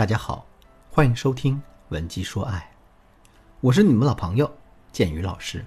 [0.00, 0.46] 大家好，
[0.90, 1.56] 欢迎收听
[1.90, 2.56] 《文姬说爱》，
[3.60, 4.50] 我是你们老朋友
[4.92, 5.62] 建宇老师。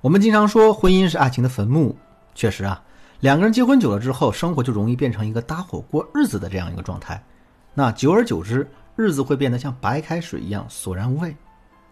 [0.00, 1.94] 我们经常说婚姻是爱情的坟墓，
[2.34, 2.82] 确实啊，
[3.20, 7.24] 两个人结婚久了之后，生活就容易变成一个搭伙过日子的这样一个状态。
[7.72, 11.36] 那久而久之，日子会变得像白开水一样索然无味。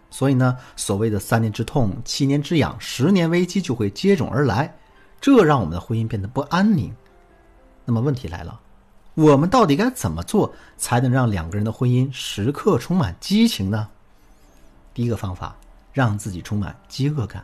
[0.09, 4.75] 所以呢，所谓的三年之痛、七年之痒、十年危机就会接踵而来，
[5.21, 6.93] 这让我们的婚姻变得不安宁。
[7.85, 8.59] 那么问题来了。
[9.17, 13.89] 我们到底该怎么做才能让两个人的婚姻时刻充满激情呢？
[14.93, 15.55] 第一个方法，
[15.91, 17.43] 让自己充满饥饿感。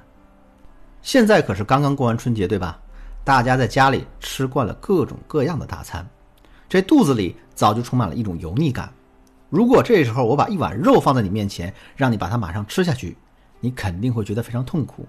[1.02, 2.80] 现在可是刚刚过完春节，对吧？
[3.24, 6.08] 大家在家里吃惯了各种各样的大餐，
[6.70, 8.94] 这肚子里早就充满了一种油腻感。
[9.50, 13.18] 如果这时候我把一碗肉放在你面前，让你把它马上吃下去，
[13.60, 15.08] 你肯定会觉得非常痛苦。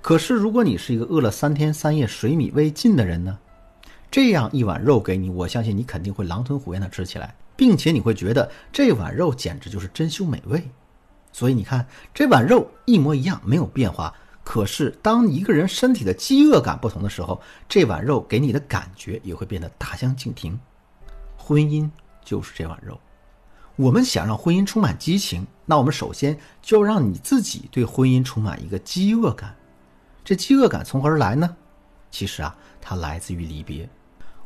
[0.00, 3.38] 可是如果你是一个饿了三天三夜、水米未进的人呢？
[4.14, 10.70] 这样一碗肉给你，我相信你肯定会狼吞虎咽的吃起来，并且你会觉得这碗肉简直就是珍馐美味。
[11.32, 11.84] 所以你看，
[12.14, 14.14] 这碗肉一模一样，没有变化。
[14.44, 20.56] 可是当一个人身体的饥饿感不同的时候，这碗肉给你的感觉也会变得大相径庭。
[21.36, 21.90] 婚姻
[22.24, 22.96] 就是这碗肉。
[23.74, 29.56] 我们想让婚姻充满激情，那我们首先就让你自己对婚姻充满一个饥饿感。
[30.24, 31.56] 这饥饿感从何而来呢？
[32.12, 33.88] 其实啊，它来自于离别。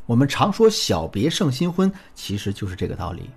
[0.09, 3.29] 我们常说“小别胜新婚”，其实就是这个道理。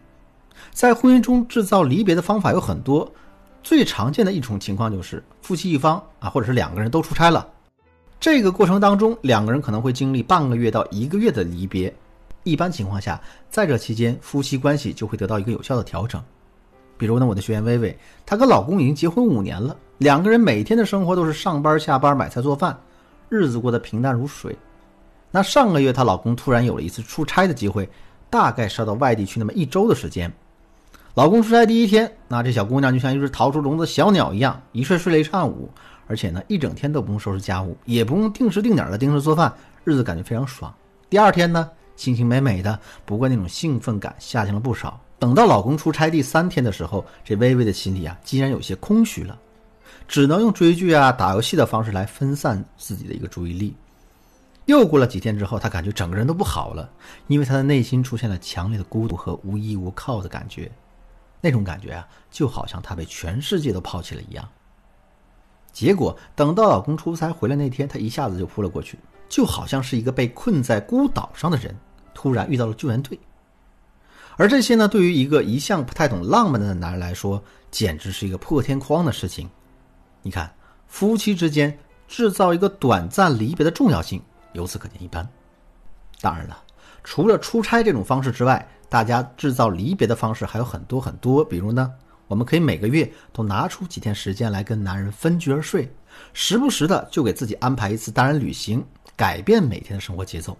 [0.72, 3.12] 在婚姻中制造离别的方法有很多，
[3.62, 7.46] 最常见的一种情况就是夫妻一方啊，或者是两个人都出差了。
[8.22, 11.94] 这个过程当中，两个人可能会经历半个月到一个月的离别。
[12.44, 16.24] 一般情况下，在这期间，夫妻关系就会得到一个有效的调整。
[16.98, 22.80] 比如呢，我的学员薇薇，她跟老公已经结婚五年了，两个人每天的生活都是上班下班、买菜做饭，
[23.28, 24.58] 日子过得平淡如水。
[25.32, 27.90] 那上个月她老公突然有了一次出差的机会，
[28.30, 30.32] 大概是要到外地去那么一周的时间。
[31.14, 35.69] 老公出差第一天，那这小姑娘就像一只逃出笼子小鸟一样，一睡睡了一上午，
[36.08, 39.53] 而且呢一整天都不用收拾家务，也不用定时定点的盯着做饭，
[39.84, 40.74] 日子感觉非常爽。
[41.09, 45.00] 第二天呢，心情美美的，不过那种兴奋感下降了不少。
[45.19, 49.38] 等到老公出差第三天的时候，这微微的心里啊，竟然有些空虚了，
[50.08, 53.75] 只能用追剧啊、打游戏的方式来分散自己的一个注意力。
[54.72, 56.90] 又过了几天之后，他感觉整个人都不好了，
[57.28, 60.72] 因为他的内心出现了强烈的孤独和无依无靠的感觉，
[61.42, 64.48] 那种感觉啊，就好像他被全世界都抛弃了一样。
[65.74, 71.76] 结果等到老公出差回来那天，他一下子就扑了过去，就好像是一个被困在孤岛上的人，
[72.14, 73.20] 突然遇到了救援队。
[74.38, 79.50] 而这些呢，对于一个一向不太懂浪漫的男人来说，简直是一个破天荒的事情。
[80.22, 80.50] 你看，
[80.88, 81.78] 夫妻之间
[82.08, 84.22] 制造一个短暂离别的重要性。
[84.53, 85.28] 由此可见一斑。
[86.19, 86.57] 当然了，
[87.03, 91.44] 除了出差这种方式之外，大家制造离别的方式还有很多很多。
[91.44, 91.91] 比如呢，
[92.28, 95.91] 我们可以每个月都拿出几天时间来跟男人分居而睡，
[96.34, 98.85] 时不时的就给自己安排一次单人旅行，
[99.16, 100.57] 改变每天的生活节奏。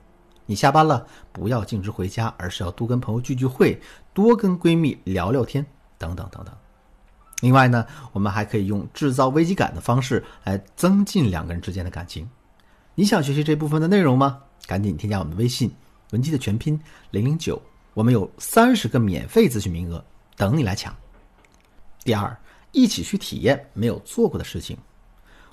[0.47, 3.79] 你下班了，不要径直回家，而是要多跟朋友聚聚会，
[4.13, 5.66] 多跟闺蜜聊聊天，
[5.97, 6.53] 等等等等。
[7.41, 12.29] 另外呢，我们还可以用制造危机感的方式来增进两个人之间的感情。
[12.94, 14.40] 你想学习这部分的内容吗？
[14.68, 15.72] 赶紧添加我们的微信
[16.12, 16.79] “文姬”的全拼
[17.09, 17.59] 零零九，
[17.94, 20.03] 我们有三十个免费咨询名额
[20.35, 20.94] 等你来抢。
[22.03, 22.38] 第二，
[22.74, 24.78] 一起去体验没有做过的事情。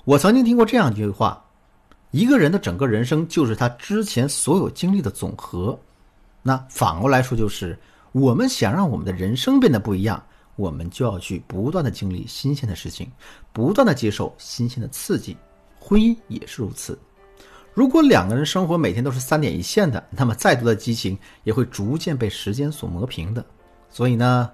[0.03, 1.43] 我曾经听过这样一句话：
[2.11, 5.77] 一个人的整个人生就是他之前所有经历的总和。
[6.43, 7.77] 那反过来说，就是
[8.11, 10.21] 我们想让我们的人生变得不一样，
[10.55, 13.09] 我们就要去不断的经历新鲜的事情，
[13.53, 15.37] 不断的接受新鲜的刺激。
[15.79, 16.99] 婚姻也是如此。
[17.73, 23.45] 如果两个人生活每天都是三点一线的，那么再多的激情也会逐渐被时间所磨平的。
[23.89, 24.49] 所以呢，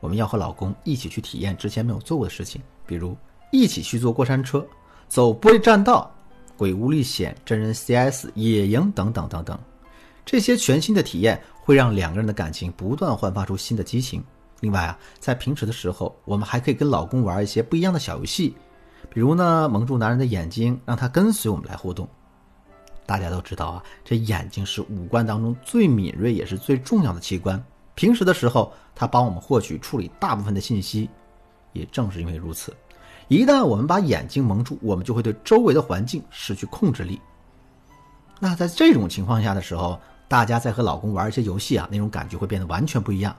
[0.00, 3.16] 我们要和老公一起去体验之前没有做过的事情，比如
[3.50, 4.64] 一起去坐过山车、
[5.08, 6.14] 走玻璃栈道、
[6.56, 9.58] 鬼屋历险、真人 CS、野营等等等等。
[10.24, 14.22] 这些全新的体验会让两个人的感情不断焕发出新的激情。
[14.60, 18.54] 另外啊，在平时的时候，我们还可以跟老公玩一些不一样的小游戏，
[19.08, 22.06] 比如呢，蒙住男人的眼睛，让他跟随我们来互动。
[23.08, 27.58] 大家都知道啊，这眼睛是五官当中最敏锐也是最重要的器官。
[27.94, 31.08] 平时的时候，它帮我们获取、处理大部分的信息。
[31.72, 32.76] 也正是因为如此，
[33.28, 37.18] 一旦我们把眼睛蒙住，我们就会对周围的环境失去控制力。
[38.38, 43.34] 那在这种情况下的时候，大家在和老公玩一些游戏啊，那种感觉会变得完全不一样。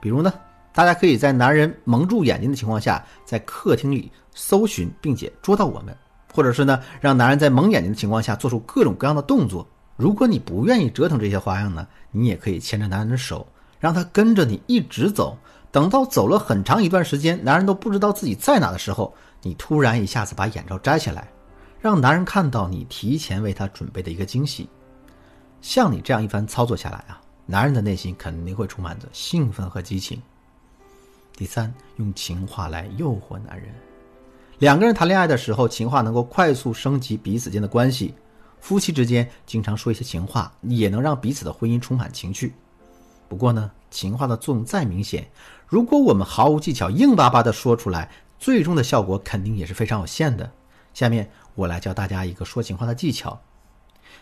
[0.00, 0.34] 比如呢，
[0.72, 5.96] 大家可以在男人蒙住眼睛的情况下，在客厅里搜寻并且捉到我们。
[6.36, 9.66] 或者是呢，让男人在蒙眼睛的情况下做出各种各样的动作。
[9.96, 13.46] 如果你不愿意折腾这些花样呢，你也可以牵着男人的手，
[13.80, 15.38] 让他跟着你一直走，
[15.72, 21.26] 等到走了很长一段时间，男人都不知道自己在哪的时候，你突然一下子把眼罩摘下来，
[21.80, 24.68] 让男人看到你提前为他准备的一个惊喜。
[25.62, 30.20] 像你这样一番操作下来啊，男人的内心肯定会充满着兴奋和激情。
[31.34, 33.74] 第三，用情话来诱惑男人。
[34.58, 38.14] 两个人谈恋爱的时候，情话能够快速升级彼此间的关系。
[38.58, 42.54] 夫妻之间经常说一些情话，也能让彼此的婚姻充满情趣。
[43.28, 45.28] 不过呢，情话的作用再明显，
[45.66, 50.50] 如果我们毫无技巧、硬巴巴的说出来，最终的效果肯定也是非常有限的。
[50.94, 53.38] 下面我来教大家一个说情话的技巧。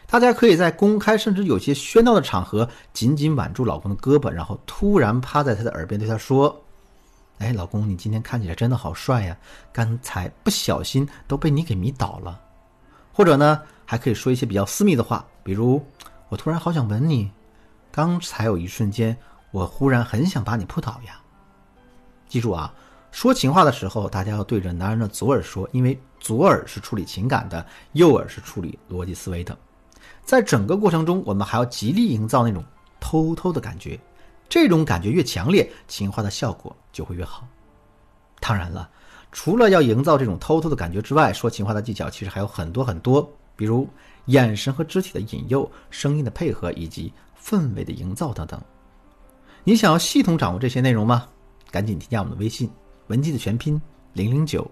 [0.07, 6.64] 大家可以在公开甚至有些喧闹的场合，紧紧挽住老公的胳膊，然后突然趴在他的耳边对他说。
[7.39, 9.37] 哎，老公，你今天看起来真的好帅呀！
[9.73, 12.41] 刚才不小心都被你给迷倒了。
[13.13, 15.85] 或者呢，还可以说一些比较私密的话，比如
[16.31, 17.31] “我突然好想吻你
[17.91, 19.17] ”，“刚才有一瞬间，
[19.51, 21.21] 我忽然很想把你扑倒呀。”
[22.29, 22.73] 记住啊，
[23.11, 29.57] 说情话的时候，大家要对着男人的左耳说，因为左耳是处理情感的，右耳是处理逻辑思维的。
[30.25, 32.65] 在整个过程中，我们还要极力营造那种
[32.99, 33.99] 偷偷的感觉。
[34.49, 37.47] 这种感觉越强烈，情话的效果就会越好。
[38.41, 38.89] 当然了，
[39.33, 43.89] 除了要营造这种偷偷的感觉之外，说情话的技巧其实还有很多很多，比如
[44.27, 47.13] 眼神和肢体的引诱、声音的配合以及
[47.43, 48.61] 氛围的营造等等。
[49.65, 51.27] 你想要系统掌握这些内容吗？
[51.71, 52.71] 赶紧添加我们的微信
[53.09, 53.81] “文姬”的全拼
[54.13, 54.71] 零零九，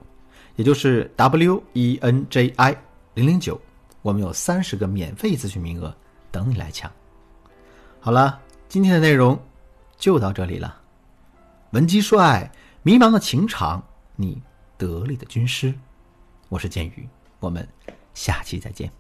[0.56, 2.76] 也就是 W E N J I
[3.14, 3.60] 零零九，
[4.02, 5.92] 我们有三十个免费咨询名额
[6.30, 6.88] 等你来抢。
[8.00, 8.38] 好了，
[8.68, 9.36] 今天的内容。
[10.02, 10.80] 就到这里了，
[11.70, 12.50] 文姬说爱，
[12.82, 13.80] 迷茫的情场，
[14.16, 14.42] 你
[14.76, 15.72] 得力的军师，
[16.48, 17.08] 我是剑宇，
[17.38, 17.68] 我们
[18.12, 18.92] 下期再见。